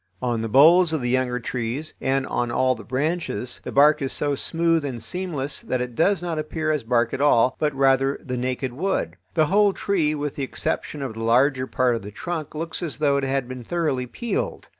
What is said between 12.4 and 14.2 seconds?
looks as though it had been thoroughly